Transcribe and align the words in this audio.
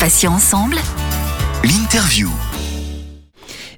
Patients 0.00 0.32
ensemble. 0.32 0.76
L'interview. 1.62 2.28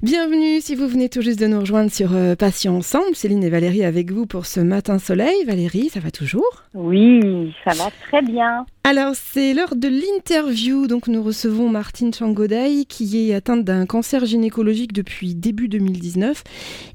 Bienvenue 0.01 0.61
si 0.61 0.73
vous 0.73 0.87
venez 0.87 1.09
tout 1.09 1.21
juste 1.21 1.37
de 1.37 1.47
nous 1.47 1.59
rejoindre 1.59 1.91
sur 1.91 2.13
euh, 2.13 2.35
Patients 2.35 2.75
Ensemble. 2.75 3.13
Céline 3.13 3.43
et 3.43 3.49
Valérie 3.49 3.83
avec 3.83 4.09
vous 4.09 4.25
pour 4.25 4.45
ce 4.45 4.61
matin 4.61 4.99
soleil. 4.99 5.43
Valérie, 5.45 5.89
ça 5.89 5.99
va 5.99 6.11
toujours? 6.11 6.63
Oui, 6.73 7.53
ça 7.65 7.73
va 7.75 7.89
très 8.07 8.21
bien. 8.21 8.65
Alors, 8.85 9.11
c'est 9.13 9.53
l'heure 9.53 9.77
de 9.77 9.87
l'interview. 9.87 10.87
Donc, 10.87 11.07
nous 11.07 11.23
recevons 11.23 11.69
Martine 11.69 12.13
Changoday, 12.13 12.83
qui 12.83 13.31
est 13.31 13.33
atteinte 13.33 13.63
d'un 13.63 13.85
cancer 13.85 14.25
gynécologique 14.25 14.91
depuis 14.91 15.35
début 15.35 15.69
2019 15.69 16.43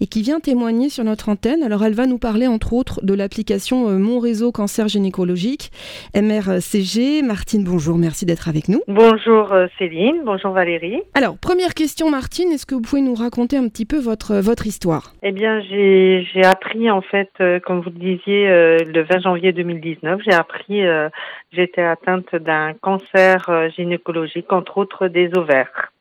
et 0.02 0.06
qui 0.06 0.20
vient 0.20 0.38
témoigner 0.38 0.90
sur 0.90 1.02
notre 1.04 1.30
antenne. 1.30 1.62
Alors, 1.62 1.82
elle 1.82 1.94
va 1.94 2.04
nous 2.04 2.18
parler, 2.18 2.46
entre 2.46 2.74
autres, 2.74 3.00
de 3.02 3.14
l'application 3.14 3.88
euh, 3.88 3.96
Mon 3.96 4.18
Réseau 4.18 4.52
Cancer 4.52 4.86
Gynécologique, 4.86 5.70
MRCG. 6.14 7.22
Martine, 7.22 7.64
bonjour, 7.64 7.96
merci 7.96 8.26
d'être 8.26 8.50
avec 8.50 8.68
nous. 8.68 8.82
Bonjour 8.86 9.54
euh, 9.54 9.66
Céline, 9.78 10.24
bonjour 10.26 10.50
Valérie. 10.52 11.00
Alors, 11.14 11.38
première 11.38 11.72
question, 11.72 12.10
Martine, 12.10 12.52
est-ce 12.52 12.66
que 12.66 12.74
vous 12.74 12.82
pouvez 12.82 13.00
nous 13.00 13.14
raconter 13.14 13.56
un 13.56 13.66
petit 13.66 13.86
peu 13.86 13.98
votre, 13.98 14.36
votre 14.40 14.66
histoire? 14.66 15.14
Eh 15.22 15.32
bien, 15.32 15.62
j'ai 15.62 16.28
j'ai 16.34 16.44
appris, 16.44 16.90
en 16.90 17.00
fait, 17.00 17.30
euh, 17.40 17.60
comme 17.60 17.80
vous 17.80 17.90
le 17.90 17.98
disiez, 17.98 18.48
euh, 18.48 18.78
le 18.86 19.02
20 19.02 19.20
janvier 19.20 19.52
2019, 19.52 20.20
j'ai 20.24 20.34
appris, 20.34 20.86
euh, 20.86 21.08
j'étais 21.52 21.82
atteinte 21.90 22.34
d'un 22.34 22.74
cancer 22.74 23.48
euh, 23.48 23.68
gynécologique, 23.70 24.52
entre 24.52 24.78
autres 24.78 25.08
des 25.08 25.30
ovaires, 25.36 25.92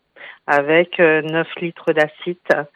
avec 0.45 0.99
euh, 0.99 1.21
9 1.21 1.47
litres 1.61 1.93
d'acide. 1.93 2.67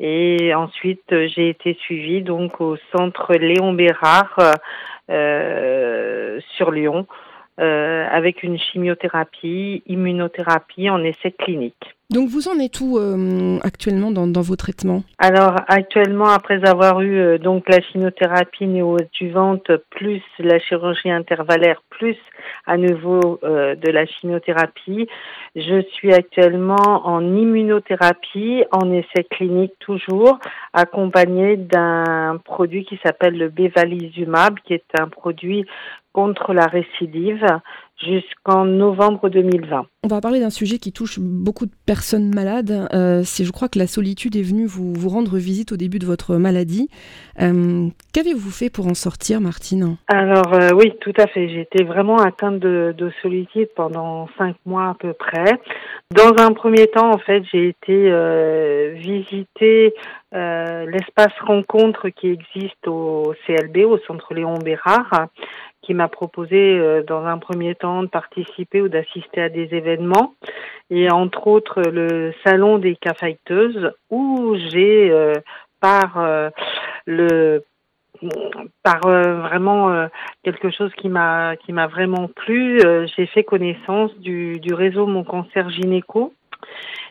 Et 0.00 0.54
ensuite, 0.54 1.12
euh, 1.12 1.28
j'ai 1.28 1.48
été 1.48 1.74
suivie 1.74 2.22
donc 2.22 2.60
au 2.60 2.76
centre 2.96 3.34
Léon 3.34 3.72
Bérard 3.72 4.36
euh, 5.10 6.40
sur 6.56 6.70
Lyon, 6.70 7.06
euh, 7.60 8.06
avec 8.10 8.42
une 8.42 8.58
chimiothérapie, 8.58 9.82
immunothérapie 9.86 10.88
en 10.88 11.02
essai 11.04 11.32
clinique. 11.32 11.96
Donc, 12.12 12.28
vous 12.28 12.48
en 12.48 12.58
êtes 12.58 12.78
où 12.80 12.98
euh, 12.98 13.58
actuellement 13.62 14.10
dans, 14.10 14.26
dans 14.26 14.42
vos 14.42 14.56
traitements? 14.56 15.02
Alors 15.16 15.56
actuellement, 15.66 16.28
après 16.28 16.62
avoir 16.68 17.00
eu 17.00 17.16
euh, 17.16 17.38
donc 17.38 17.70
la 17.70 17.80
chimiothérapie 17.80 18.66
néoadjuvante 18.66 19.70
plus 19.88 20.20
la 20.38 20.58
chirurgie 20.58 21.10
intervallaire 21.10 21.82
plus 21.88 22.16
à 22.66 22.76
nouveau 22.76 23.40
euh, 23.44 23.76
de 23.76 23.90
la 23.90 24.04
chimiothérapie, 24.04 25.08
je 25.56 25.82
suis 25.94 26.12
actuellement 26.12 27.06
en 27.06 27.22
immunothérapie 27.22 28.64
en 28.72 28.92
essai 28.92 29.24
clinique 29.30 29.72
toujours, 29.78 30.38
accompagnée 30.74 31.56
d'un 31.56 32.38
produit 32.44 32.84
qui 32.84 33.00
s'appelle 33.02 33.38
le 33.38 33.48
Bevalizumab, 33.48 34.58
qui 34.64 34.74
est 34.74 34.84
un 34.98 35.08
produit 35.08 35.64
contre 36.12 36.52
la 36.52 36.66
récidive 36.66 37.46
jusqu'en 38.04 38.64
novembre 38.64 39.28
2020. 39.28 39.86
On 40.04 40.08
va 40.08 40.20
parler 40.20 40.40
d'un 40.40 40.50
sujet 40.50 40.78
qui 40.78 40.92
touche 40.92 41.20
beaucoup 41.20 41.66
de 41.66 41.72
personnes 41.86 42.34
malades. 42.34 42.88
Euh, 42.92 43.22
c'est, 43.24 43.44
je 43.44 43.52
crois 43.52 43.68
que 43.68 43.78
la 43.78 43.86
solitude 43.86 44.34
est 44.34 44.42
venue 44.42 44.66
vous, 44.66 44.92
vous 44.92 45.08
rendre 45.08 45.36
visite 45.36 45.72
au 45.72 45.76
début 45.76 46.00
de 46.00 46.06
votre 46.06 46.36
maladie. 46.36 46.88
Euh, 47.40 47.86
qu'avez-vous 48.12 48.50
fait 48.50 48.70
pour 48.70 48.88
en 48.88 48.94
sortir, 48.94 49.40
Martine? 49.40 49.96
Alors 50.08 50.52
euh, 50.54 50.70
oui, 50.74 50.92
tout 51.00 51.12
à 51.18 51.28
fait. 51.28 51.48
J'ai 51.48 51.60
été 51.60 51.84
vraiment 51.84 52.16
atteinte 52.16 52.58
de, 52.58 52.92
de 52.96 53.12
solitude 53.22 53.68
pendant 53.76 54.28
cinq 54.36 54.56
mois 54.66 54.88
à 54.88 54.96
peu 54.98 55.12
près. 55.12 55.60
Dans 56.10 56.42
un 56.42 56.52
premier 56.52 56.88
temps, 56.88 57.12
en 57.12 57.18
fait, 57.18 57.44
j'ai 57.52 57.68
été 57.68 58.12
visiter 58.96 59.94
l'espace 60.32 61.32
rencontre 61.46 62.08
qui 62.08 62.28
existe 62.28 62.86
au 62.86 63.34
CLB, 63.46 63.84
au 63.84 63.98
Centre 64.06 64.34
Léon 64.34 64.58
Bérard, 64.58 65.28
qui 65.82 65.94
m'a 65.94 66.08
proposé 66.08 66.78
euh, 66.78 67.02
dans 67.02 67.24
un 67.26 67.38
premier 67.38 67.74
temps 67.74 68.02
de 68.02 68.08
participer 68.08 68.80
ou 68.80 68.88
d'assister 68.88 69.42
à 69.42 69.48
des 69.48 69.74
événements, 69.74 70.34
et 70.90 71.10
entre 71.10 71.46
autres 71.48 71.82
le 71.82 72.32
salon 72.44 72.78
des 72.78 72.96
cafeteuses, 72.96 73.92
où 74.10 74.54
j'ai 74.70 75.10
euh, 75.10 75.34
par 75.80 76.18
euh, 76.18 76.50
le 77.06 77.64
par 78.84 79.04
euh, 79.06 79.40
vraiment 79.40 79.90
euh, 79.90 80.06
quelque 80.44 80.70
chose 80.70 80.92
qui 80.94 81.08
m'a 81.08 81.56
qui 81.56 81.72
m'a 81.72 81.88
vraiment 81.88 82.28
plu. 82.28 82.80
Euh, 82.80 83.06
j'ai 83.16 83.26
fait 83.26 83.42
connaissance 83.42 84.16
du, 84.18 84.60
du 84.60 84.74
réseau 84.74 85.06
Mon 85.06 85.24
Cancer 85.24 85.68
Gynéco. 85.70 86.32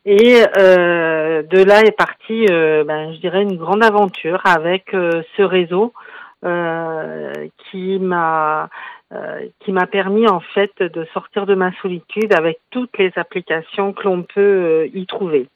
Et 0.06 0.44
euh, 0.58 1.44
de 1.44 1.64
là 1.64 1.82
est 1.82 1.96
partie, 1.96 2.46
ben, 2.48 3.14
je 3.14 3.20
dirais, 3.20 3.44
une 3.44 3.58
grande 3.58 3.84
aventure 3.84 4.42
avec 4.46 4.86
ce 4.92 5.44
réseau 5.44 5.94
qui 6.42 8.00
m'a 8.00 8.70
euh, 9.14 9.42
qui 9.60 9.74
m'a 9.74 9.88
permis 9.88 10.26
en 10.28 10.40
fait 10.40 10.72
de 10.80 11.06
sortir 11.14 11.46
de 11.46 11.54
ma 11.54 11.72
solitude 11.82 12.34
avec 12.34 12.60
toutes 12.70 12.98
les 12.98 13.12
applications 13.18 13.92
que 13.92 14.04
l'on 14.04 14.24
peut 14.24 14.40
euh, 14.40 14.88
y 14.94 15.06
trouver. 15.06 15.48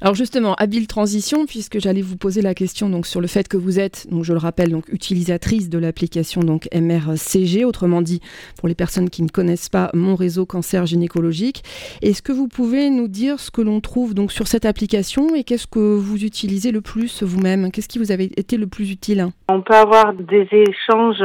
Alors 0.00 0.16
justement, 0.16 0.54
habile 0.54 0.88
transition, 0.88 1.46
puisque 1.46 1.78
j'allais 1.78 2.02
vous 2.02 2.16
poser 2.16 2.42
la 2.42 2.54
question 2.54 2.88
donc 2.88 3.06
sur 3.06 3.20
le 3.20 3.28
fait 3.28 3.46
que 3.46 3.56
vous 3.56 3.78
êtes, 3.78 4.08
donc 4.10 4.24
je 4.24 4.32
le 4.32 4.38
rappelle, 4.38 4.70
donc 4.70 4.88
utilisatrice 4.88 5.70
de 5.70 5.78
l'application 5.78 6.40
donc 6.40 6.68
MRCG, 6.74 7.64
autrement 7.64 8.02
dit 8.02 8.20
pour 8.58 8.68
les 8.68 8.74
personnes 8.74 9.10
qui 9.10 9.22
ne 9.22 9.28
connaissent 9.28 9.68
pas 9.68 9.90
mon 9.94 10.16
réseau 10.16 10.44
cancer 10.44 10.84
gynécologique. 10.84 11.62
Est-ce 12.02 12.20
que 12.20 12.32
vous 12.32 12.48
pouvez 12.48 12.90
nous 12.90 13.06
dire 13.06 13.38
ce 13.38 13.50
que 13.50 13.62
l'on 13.62 13.80
trouve 13.80 14.14
donc 14.14 14.32
sur 14.32 14.48
cette 14.48 14.64
application 14.64 15.34
et 15.34 15.44
qu'est-ce 15.44 15.66
que 15.66 15.78
vous 15.78 16.24
utilisez 16.24 16.72
le 16.72 16.80
plus 16.80 17.22
vous-même? 17.22 17.70
Qu'est-ce 17.70 17.88
qui 17.88 17.98
vous 17.98 18.10
avait 18.10 18.30
été 18.36 18.56
le 18.56 18.66
plus 18.66 18.90
utile? 18.90 19.28
On 19.48 19.60
peut 19.60 19.74
avoir 19.74 20.12
des 20.14 20.48
échanges 20.50 21.24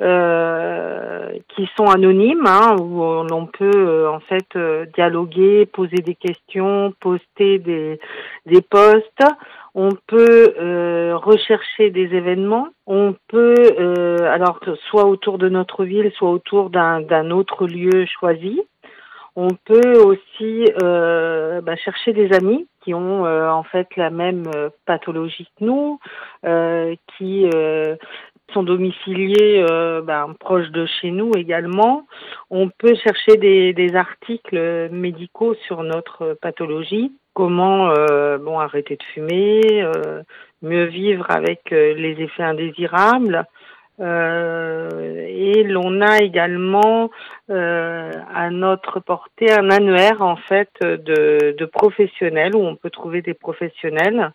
euh, 0.00 0.71
qui 1.54 1.68
sont 1.76 1.86
anonymes, 1.86 2.46
hein, 2.46 2.76
où 2.78 3.02
on 3.02 3.46
peut 3.46 3.70
euh, 3.74 4.10
en 4.10 4.20
fait 4.20 4.46
euh, 4.56 4.86
dialoguer, 4.94 5.66
poser 5.66 5.98
des 5.98 6.14
questions, 6.14 6.92
poster 7.00 7.58
des, 7.58 8.00
des 8.46 8.62
posts. 8.62 9.24
On 9.74 9.90
peut 10.06 10.54
euh, 10.58 11.16
rechercher 11.16 11.90
des 11.90 12.14
événements. 12.14 12.68
On 12.86 13.14
peut, 13.28 13.74
alors 14.26 14.60
soit 14.90 15.06
autour 15.06 15.38
de 15.38 15.48
notre 15.48 15.84
ville, 15.84 16.12
soit 16.16 16.30
autour 16.30 16.68
d'un 16.68 17.30
autre 17.30 17.66
lieu 17.66 18.04
choisi. 18.06 18.60
On 19.34 19.48
peut 19.64 19.94
aussi 19.94 20.66
bah, 20.78 21.76
chercher 21.76 22.12
des 22.12 22.34
amis 22.34 22.66
qui 22.82 22.92
ont 22.92 23.24
en 23.24 23.62
fait 23.62 23.88
la 23.96 24.10
même 24.10 24.42
pathologie 24.84 25.48
que 25.58 25.64
nous, 25.64 25.98
qui 27.16 27.48
sont 28.52 28.62
domiciliés 28.62 29.64
euh, 29.70 30.02
ben, 30.02 30.34
proches 30.38 30.70
de 30.70 30.86
chez 30.86 31.10
nous 31.10 31.32
également. 31.36 32.06
On 32.50 32.68
peut 32.68 32.94
chercher 32.94 33.36
des, 33.36 33.94
articles 33.94 34.88
médicaux 34.90 35.54
sur 35.66 35.82
notre 35.82 36.34
pathologie, 36.40 37.12
comment 37.34 37.90
euh, 37.90 38.38
bon 38.38 38.58
arrêter 38.58 38.96
de 38.96 39.02
fumer, 39.14 39.60
euh, 39.82 40.22
mieux 40.62 40.84
vivre 40.84 41.26
avec 41.30 41.70
les 41.70 42.16
effets 42.20 42.42
indésirables. 42.42 43.44
Et 43.98 45.62
l'on 45.64 46.00
a 46.00 46.18
également 46.22 47.10
à 47.48 48.50
notre 48.50 48.98
portée 48.98 49.52
un 49.52 49.70
annuaire 49.70 50.22
en 50.22 50.36
fait 50.36 50.70
de, 50.80 51.64
professionnels 51.66 52.56
où 52.56 52.60
on 52.60 52.74
peut 52.74 52.90
trouver 52.90 53.22
des 53.22 53.34
professionnels. 53.34 54.32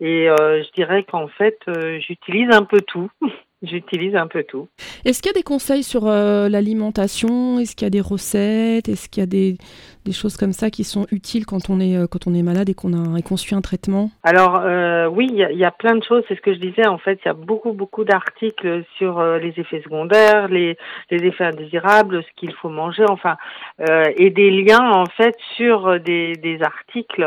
Et 0.00 0.26
je 0.28 0.72
dirais 0.72 1.02
qu'en 1.04 1.28
fait, 1.28 1.58
j'utilise 2.06 2.50
un 2.52 2.64
peu 2.64 2.80
tout. 2.86 3.10
J'utilise 3.62 4.14
un 4.14 4.26
peu 4.26 4.42
tout. 4.42 4.68
Est-ce 5.04 5.20
qu'il 5.20 5.28
y 5.28 5.34
a 5.34 5.38
des 5.38 5.42
conseils 5.42 5.82
sur 5.82 6.06
euh, 6.06 6.48
l'alimentation? 6.48 7.58
Est-ce 7.58 7.76
qu'il 7.76 7.84
y 7.84 7.88
a 7.88 7.90
des 7.90 8.00
recettes? 8.00 8.88
Est-ce 8.88 9.08
qu'il 9.10 9.20
y 9.20 9.24
a 9.24 9.26
des, 9.26 9.58
des 10.10 10.16
choses 10.16 10.36
comme 10.36 10.52
ça 10.52 10.70
qui 10.70 10.82
sont 10.82 11.06
utiles 11.12 11.46
quand 11.46 11.70
on 11.70 11.78
est, 11.78 11.96
euh, 11.96 12.08
quand 12.10 12.26
on 12.26 12.34
est 12.34 12.42
malade 12.42 12.68
et 12.68 12.74
qu'on 12.74 12.92
a 12.94 13.18
et 13.18 13.36
suit 13.36 13.54
un 13.54 13.60
traitement 13.60 14.10
Alors 14.24 14.60
euh, 14.64 15.06
oui, 15.06 15.28
il 15.30 15.36
y, 15.38 15.64
a- 15.64 15.70
plein 15.70 15.94
de 15.94 16.02
choses. 16.02 16.24
C'est 16.26 16.34
ce 16.34 16.40
que 16.40 16.52
je 16.52 16.58
disais. 16.58 16.86
En 16.86 16.98
fait, 16.98 17.20
il 17.24 17.28
y 17.28 17.30
a 17.30 17.34
beaucoup 17.34 17.72
beaucoup 17.72 18.02
d'articles 18.04 18.82
sur 18.98 19.20
euh, 19.20 19.38
les 19.38 19.54
effets 19.56 19.80
secondaires, 19.82 20.48
les, 20.48 20.76
les 21.12 21.24
effets 21.28 21.44
indésirables, 21.44 22.24
ce 22.24 22.28
qu'il 22.36 22.52
faut 22.54 22.68
manger, 22.68 23.04
enfin, 23.08 23.36
et 24.16 24.30
des 24.30 24.50
liens 24.50 24.90
en 24.90 25.06
fait 25.06 25.36
sur 25.56 26.00
des, 26.00 26.32
des 26.32 26.58
articles. 26.62 27.24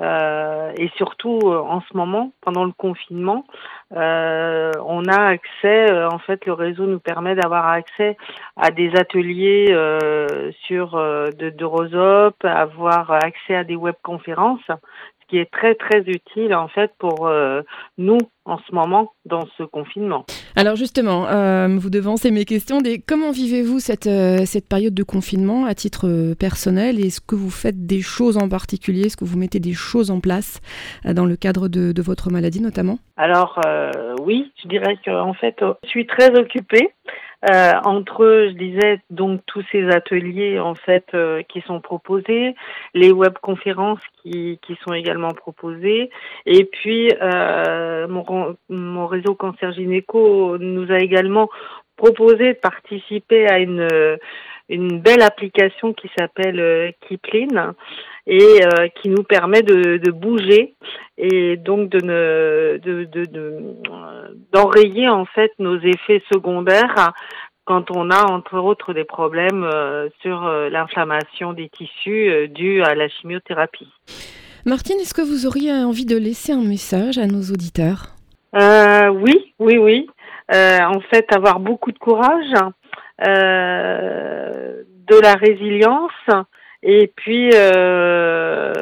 Et 0.00 0.90
surtout 0.96 1.38
en 1.44 1.80
ce 1.80 1.96
moment, 1.96 2.32
pendant 2.42 2.64
le 2.64 2.72
confinement, 2.72 3.44
on 3.90 5.02
a 5.08 5.20
accès. 5.36 5.90
en 6.04 6.18
fait, 6.18 6.44
le 6.46 6.52
réseau 6.52 6.86
nous 6.86 7.00
permet 7.00 7.34
d'avoir 7.34 7.66
accès 7.68 8.16
à 8.56 8.70
des 8.70 8.90
ateliers 8.96 9.66
sur 10.66 10.92
de, 10.96 11.50
de 11.50 11.64
Avoir 12.42 13.10
accès 13.10 13.54
à 13.54 13.64
des 13.64 13.76
webconférences, 13.76 14.60
ce 14.68 15.26
qui 15.28 15.38
est 15.38 15.50
très 15.50 15.74
très 15.74 16.00
utile 16.00 16.54
en 16.54 16.68
fait 16.68 16.90
pour 16.98 17.26
euh, 17.26 17.62
nous 17.98 18.18
en 18.44 18.58
ce 18.58 18.74
moment 18.74 19.12
dans 19.26 19.46
ce 19.58 19.62
confinement. 19.62 20.24
Alors 20.56 20.76
justement, 20.76 21.26
euh, 21.28 21.68
vous 21.78 21.90
devancez 21.90 22.30
mes 22.30 22.44
questions. 22.44 22.78
Des, 22.78 22.98
comment 22.98 23.30
vivez-vous 23.30 23.78
cette, 23.78 24.06
euh, 24.06 24.46
cette 24.46 24.68
période 24.68 24.94
de 24.94 25.02
confinement 25.02 25.66
à 25.66 25.74
titre 25.74 26.34
personnel? 26.34 26.98
Est-ce 27.04 27.20
que 27.20 27.34
vous 27.34 27.50
faites 27.50 27.86
des 27.86 28.00
choses 28.00 28.38
en 28.38 28.48
particulier? 28.48 29.06
Est-ce 29.06 29.16
que 29.16 29.26
vous 29.26 29.38
mettez 29.38 29.60
des 29.60 29.74
choses 29.74 30.10
en 30.10 30.20
place 30.20 30.60
dans 31.04 31.26
le 31.26 31.36
cadre 31.36 31.68
de, 31.68 31.92
de 31.92 32.02
votre 32.02 32.30
maladie 32.30 32.62
notamment? 32.62 32.98
Alors 33.16 33.60
oui, 34.22 34.50
je 34.62 34.68
dirais 34.68 34.96
que 35.04 35.10
en 35.10 35.34
fait, 35.34 35.56
je 35.84 35.88
suis 35.88 36.06
très 36.06 36.30
occupée 36.38 36.90
Euh, 37.44 37.72
entre 37.84 38.24
eux, 38.24 38.48
je 38.48 38.54
disais 38.54 39.00
donc 39.10 39.42
tous 39.46 39.64
ces 39.70 39.88
ateliers 39.90 40.58
en 40.58 40.74
fait 40.74 41.04
euh, 41.14 41.42
qui 41.48 41.60
sont 41.60 41.80
proposés, 41.80 42.56
les 42.94 43.12
webconférences 43.12 44.00
qui, 44.20 44.58
qui 44.60 44.76
sont 44.84 44.92
également 44.92 45.30
proposées, 45.30 46.10
et 46.46 46.64
puis 46.64 47.12
euh, 47.22 48.08
mon, 48.08 48.56
mon 48.68 49.06
réseau 49.06 49.36
Cancer 49.36 49.72
Gynéco 49.72 50.58
nous 50.58 50.90
a 50.90 50.98
également 50.98 51.48
proposé 51.96 52.54
de 52.54 52.58
participer 52.58 53.46
à 53.48 53.58
une 53.58 53.86
une 54.68 55.00
belle 55.00 55.22
application 55.22 55.92
qui 55.92 56.10
s'appelle 56.18 56.60
euh, 56.60 56.90
Kipling 57.06 57.56
et 58.26 58.64
euh, 58.64 58.88
qui 59.00 59.08
nous 59.08 59.22
permet 59.22 59.62
de, 59.62 59.96
de, 59.96 60.10
bouger 60.10 60.74
et 61.16 61.56
donc 61.56 61.88
de 61.88 62.04
ne 62.04 62.78
de, 62.78 63.04
de, 63.04 63.26
d'enrayer 64.52 65.08
en 65.08 65.24
fait 65.24 65.52
nos 65.58 65.78
effets 65.78 66.22
secondaires 66.32 67.14
quand 67.64 67.90
on 67.90 68.10
a 68.10 68.24
entre 68.30 68.58
autres 68.58 68.92
des 68.92 69.04
problèmes 69.04 69.64
euh, 69.64 70.08
sur 70.20 70.42
l'inflammation 70.70 71.52
des 71.52 71.68
tissus 71.68 72.48
due 72.48 72.82
à 72.82 72.94
la 72.94 73.08
chimiothérapie. 73.08 73.88
Martine, 74.66 74.98
est-ce 75.00 75.14
que 75.14 75.22
vous 75.22 75.46
auriez 75.46 75.72
envie 75.72 76.04
de 76.04 76.16
laisser 76.16 76.52
un 76.52 76.62
message 76.62 77.16
à 77.16 77.26
nos 77.26 77.40
auditeurs? 77.40 78.18
Euh, 78.54 79.08
Oui, 79.08 79.54
oui, 79.58 79.78
oui. 79.78 80.06
Euh, 80.54 80.78
en 80.80 81.00
fait, 81.00 81.26
avoir 81.32 81.60
beaucoup 81.60 81.92
de 81.92 81.98
courage, 81.98 82.52
euh, 82.54 82.70
de 83.20 85.20
la 85.20 85.34
résilience 85.34 86.12
et 86.82 87.12
puis 87.16 87.50
euh, 87.54 88.72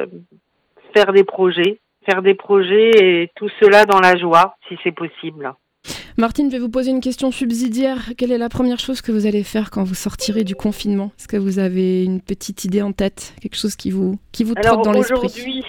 faire 0.93 1.13
des 1.13 1.23
projets, 1.23 1.79
faire 2.05 2.21
des 2.21 2.35
projets 2.35 2.91
et 2.91 3.31
tout 3.35 3.49
cela 3.59 3.85
dans 3.85 3.99
la 3.99 4.15
joie 4.15 4.55
si 4.67 4.77
c'est 4.83 4.91
possible. 4.91 5.53
Martine, 6.17 6.49
je 6.49 6.55
vais 6.55 6.61
vous 6.61 6.69
poser 6.69 6.89
une 6.89 6.99
question 6.99 7.31
subsidiaire. 7.31 8.09
Quelle 8.17 8.31
est 8.31 8.39
la 8.39 8.49
première 8.49 8.79
chose 8.79 9.01
que 9.01 9.11
vous 9.11 9.27
allez 9.27 9.43
faire 9.43 9.69
quand 9.69 9.83
vous 9.83 9.93
sortirez 9.93 10.43
du 10.43 10.55
confinement? 10.55 11.11
Est-ce 11.19 11.27
que 11.27 11.37
vous 11.37 11.59
avez 11.59 12.03
une 12.03 12.21
petite 12.21 12.65
idée 12.65 12.81
en 12.81 12.91
tête 12.91 13.35
Quelque 13.39 13.55
chose 13.55 13.75
qui 13.75 13.91
vous, 13.91 14.17
qui 14.31 14.43
vous 14.43 14.55
trotte 14.55 14.83
dans 14.83 14.93
l'esprit? 14.93 15.15
Aujourd'hui, 15.15 15.63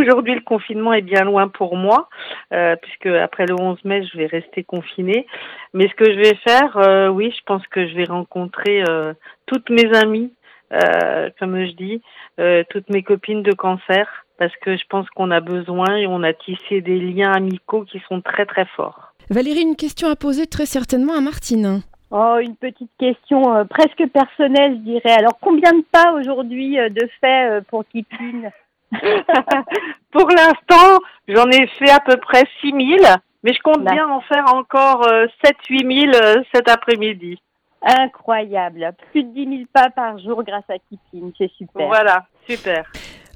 le 0.00 0.40
confinement 0.40 0.92
est 0.92 1.02
bien 1.02 1.24
loin 1.24 1.48
pour 1.48 1.76
moi, 1.76 2.08
euh, 2.52 2.76
puisque 2.80 3.06
après 3.06 3.46
le 3.46 3.54
11 3.58 3.84
mai, 3.84 4.04
je 4.04 4.16
vais 4.16 4.26
rester 4.26 4.64
confinée. 4.64 5.26
Mais 5.74 5.88
ce 5.88 5.94
que 5.94 6.04
je 6.04 6.18
vais 6.18 6.34
faire, 6.46 6.76
euh, 6.76 7.08
oui, 7.08 7.32
je 7.36 7.42
pense 7.44 7.66
que 7.68 7.86
je 7.86 7.94
vais 7.94 8.04
rencontrer 8.04 8.84
euh, 8.88 9.12
toutes 9.46 9.70
mes 9.70 9.92
amies, 9.94 10.32
euh, 10.72 11.30
comme 11.38 11.64
je 11.66 11.72
dis, 11.72 12.02
euh, 12.40 12.64
toutes 12.70 12.88
mes 12.88 13.02
copines 13.02 13.42
de 13.42 13.52
cancer, 13.52 14.08
parce 14.38 14.56
que 14.56 14.76
je 14.76 14.84
pense 14.88 15.08
qu'on 15.10 15.30
a 15.30 15.40
besoin 15.40 15.96
et 15.96 16.06
on 16.06 16.22
a 16.22 16.32
tissé 16.32 16.80
des 16.80 16.98
liens 16.98 17.32
amicaux 17.32 17.84
qui 17.84 18.00
sont 18.08 18.20
très 18.20 18.46
très 18.46 18.64
forts. 18.64 19.12
Valérie, 19.30 19.62
une 19.62 19.76
question 19.76 20.08
à 20.08 20.16
poser 20.16 20.46
très 20.46 20.66
certainement 20.66 21.14
à 21.14 21.20
Martine. 21.20 21.82
Oh, 22.10 22.36
une 22.40 22.56
petite 22.56 22.90
question 22.98 23.54
euh, 23.54 23.64
presque 23.64 24.06
personnelle, 24.12 24.76
je 24.76 24.90
dirais. 24.92 25.12
Alors, 25.12 25.38
combien 25.40 25.72
de 25.72 25.84
pas 25.90 26.12
aujourd'hui 26.12 26.76
de 26.76 27.08
fait 27.20 27.62
pour 27.68 27.84
Kipling 27.86 28.50
Pour 30.12 30.28
l'instant, 30.28 31.00
j'en 31.28 31.48
ai 31.50 31.66
fait 31.66 31.90
à 31.90 32.00
peu 32.00 32.16
près 32.18 32.44
6000, 32.60 32.98
mais 33.42 33.52
je 33.52 33.60
compte 33.62 33.84
bien 33.84 34.08
en 34.08 34.20
faire 34.20 34.54
encore 34.54 35.06
7-8 35.44 36.12
000 36.12 36.44
cet 36.54 36.68
après-midi. 36.68 37.40
Incroyable. 37.82 38.92
Plus 39.10 39.24
de 39.24 39.32
10 39.32 39.44
000 39.44 39.62
pas 39.72 39.90
par 39.90 40.18
jour 40.18 40.44
grâce 40.44 40.68
à 40.68 40.78
Kipling. 40.78 41.32
C'est 41.36 41.50
super. 41.50 41.86
Voilà, 41.88 42.26
super. 42.46 42.84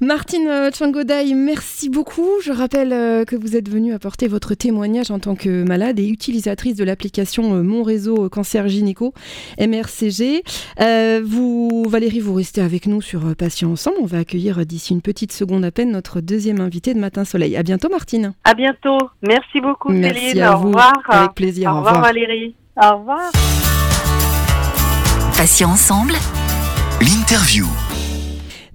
Martine 0.03 0.47
euh, 0.47 0.71
Changodai, 0.71 1.33
merci 1.35 1.89
beaucoup. 1.89 2.29
Je 2.43 2.53
rappelle 2.53 2.93
euh, 2.93 3.25
que 3.25 3.35
vous 3.35 3.57
êtes 3.57 3.69
venue 3.69 3.95
apporter 3.95 4.29
votre 4.29 4.55
témoignage 4.55 5.11
en 5.11 5.19
tant 5.19 5.35
que 5.35 5.65
malade 5.65 5.99
et 5.99 6.07
utilisatrice 6.07 6.77
de 6.77 6.85
l'application 6.85 7.55
euh, 7.55 7.63
Mon 7.63 7.83
Réseau 7.83 8.29
Cancer 8.29 8.69
Gynéco, 8.69 9.15
MRCG. 9.59 10.43
vous, 11.23 11.85
Valérie, 11.89 12.21
vous 12.21 12.35
restez 12.35 12.61
avec 12.61 12.87
nous 12.87 13.01
sur 13.01 13.35
Patients 13.37 13.71
Ensemble. 13.71 13.97
On 14.03 14.07
va 14.07 14.19
accueillir 14.19 14.67
d'ici 14.67 14.93
une 14.93 15.01
petite 15.01 15.33
seconde 15.33 15.65
à 15.65 15.71
peine 15.71 15.93
notre 15.93 16.21
deuxième 16.21 16.61
invité 16.61 16.93
de 16.93 16.99
Matin 16.99 17.25
Soleil. 17.25 17.57
À 17.57 17.63
bientôt, 17.63 17.89
Martine. 17.89 18.35
À 18.45 18.53
bientôt. 18.53 18.99
Merci 19.23 19.61
beaucoup, 19.63 19.91
merci 19.91 20.29
Céline. 20.29 20.43
À 20.43 20.57
Au 20.57 20.61
vous. 20.61 20.67
revoir. 20.69 20.93
Avec 21.09 21.35
plaisir. 21.35 21.73
Au 21.73 21.77
revoir, 21.77 22.03
Valérie. 22.03 22.55
Au 22.77 22.99
revoir. 22.99 23.33
Patients 25.39 25.71
ensemble. 25.71 26.13
L'interview. 27.01 27.67